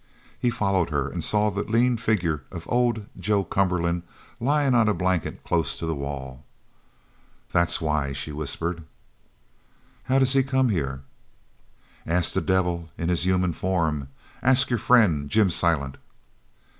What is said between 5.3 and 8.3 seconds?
close to the wall. "That's why!"